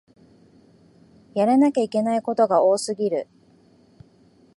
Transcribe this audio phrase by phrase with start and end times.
[1.35, 3.27] やらなきゃいけないことが多すぎる